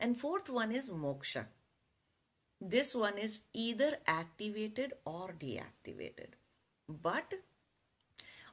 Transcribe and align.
And 0.00 0.18
fourth 0.18 0.48
one 0.48 0.72
is 0.72 0.90
moksha. 0.90 1.44
This 2.58 2.94
one 2.94 3.18
is 3.18 3.40
either 3.52 3.98
activated 4.06 4.94
or 5.04 5.34
deactivated. 5.38 6.30
But 6.88 7.34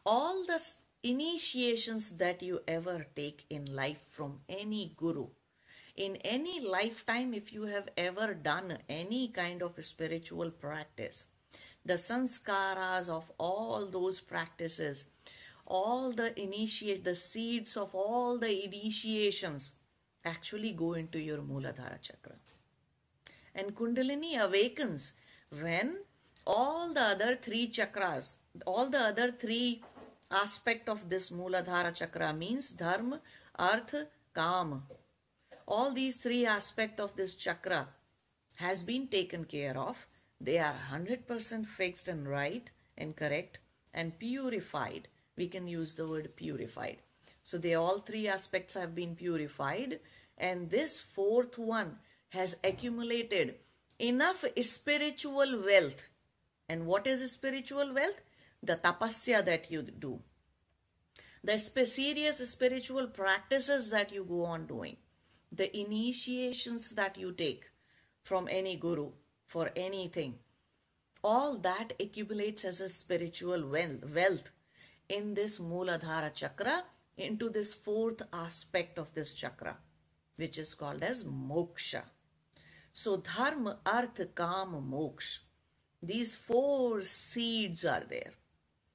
all 0.06 0.46
the 0.46 0.62
initiations 1.04 2.18
that 2.18 2.44
you 2.44 2.60
ever 2.68 3.08
take 3.16 3.46
in 3.50 3.74
life 3.74 4.02
from 4.10 4.42
any 4.50 4.94
guru, 4.98 5.28
in 5.96 6.18
any 6.18 6.60
lifetime, 6.60 7.34
if 7.34 7.54
you 7.54 7.64
have 7.64 7.88
ever 7.96 8.34
done 8.34 8.80
any 8.90 9.30
kind 9.30 9.62
of 9.62 9.82
spiritual 9.84 10.52
practice, 10.52 11.28
the 11.86 11.94
sanskaras 11.94 13.08
of 13.08 13.32
all 13.40 13.86
those 13.86 14.20
practices, 14.20 15.06
all 15.66 16.12
the 16.12 16.38
initiate, 16.40 17.06
the 17.06 17.16
seeds 17.16 17.78
of 17.78 17.96
all 17.96 18.38
the 18.38 18.66
initiations 18.66 19.76
actually 20.34 20.72
go 20.72 20.94
into 20.94 21.20
your 21.20 21.40
Muladhara 21.40 22.02
chakra. 22.02 22.36
And 23.56 23.76
Kundalini 23.76 24.32
awakens 24.40 25.14
when 25.50 25.98
all 26.46 26.94
the 26.94 27.06
other 27.14 27.36
three 27.36 27.68
chakras, 27.68 28.36
all 28.66 28.90
the 28.90 29.00
other 29.00 29.32
three 29.32 29.82
aspect 30.32 30.90
of 30.90 31.10
this 31.10 31.30
Muladhara 31.32 31.94
chakra 31.94 32.34
means 32.34 32.72
dharma, 32.72 33.22
artha, 33.58 34.08
kam. 34.36 34.84
All 35.68 35.92
these 35.94 36.16
three 36.16 36.46
aspect 36.46 37.00
of 37.00 37.16
this 37.16 37.36
chakra 37.36 37.88
has 38.58 38.84
been 38.84 39.08
taken 39.08 39.46
care 39.46 39.78
of. 39.78 40.08
They 40.40 40.58
are 40.60 40.76
100% 40.92 41.66
fixed 41.66 42.08
and 42.08 42.28
right 42.28 42.70
and 42.98 43.16
correct 43.16 43.60
and 43.94 44.18
purified. 44.20 45.08
We 45.36 45.48
can 45.48 45.68
use 45.68 45.96
the 45.96 46.08
word 46.08 46.36
purified. 46.36 46.98
So 47.48 47.58
they 47.58 47.76
all 47.76 48.00
three 48.00 48.28
aspects 48.28 48.74
have 48.74 48.94
been 48.94 49.16
purified 49.16 50.02
and 50.38 50.70
this 50.70 51.00
fourth 51.00 51.58
one 51.58 52.00
has 52.32 52.58
accumulated 52.62 53.56
enough 53.98 54.44
spiritual 54.64 55.64
wealth. 55.64 56.04
And 56.68 56.86
what 56.86 57.08
is 57.08 57.32
spiritual 57.32 57.94
wealth? 57.94 58.20
The 58.62 58.76
tapasya 58.76 59.46
that 59.46 59.72
you 59.72 59.84
do. 59.84 60.20
The 61.42 61.58
serious 61.58 62.40
spiritual 62.50 63.08
practices 63.08 63.92
that 63.92 64.12
you 64.12 64.26
go 64.26 64.44
on 64.44 64.68
doing. 64.68 64.98
The 65.50 65.70
initiations 65.74 66.90
that 66.96 67.18
you 67.18 67.32
take 67.32 67.70
from 68.24 68.50
any 68.52 68.76
guru 68.76 69.12
for 69.46 69.70
anything. 69.74 70.40
All 71.24 71.58
that 71.60 71.94
accumulates 71.98 72.66
as 72.66 72.82
a 72.82 72.90
spiritual 72.90 73.66
wealth 73.70 74.52
in 75.08 75.34
this 75.34 75.60
Muladhara 75.60 76.34
chakra 76.34 76.84
into 77.18 77.50
this 77.50 77.74
fourth 77.74 78.22
aspect 78.32 78.98
of 78.98 79.14
this 79.14 79.34
chakra 79.34 79.78
which 80.38 80.58
is 80.58 80.74
called 80.76 81.04
as 81.04 81.24
moksha. 81.24 82.04
So 82.94 83.18
dharma, 83.18 83.80
artha, 83.86 84.28
kama, 84.28 84.82
moksha. 84.82 85.40
These 86.02 86.36
four 86.36 87.02
seeds 87.02 87.86
are 87.86 88.04
there. 88.08 88.34